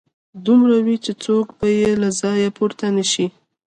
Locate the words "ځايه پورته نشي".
2.19-3.27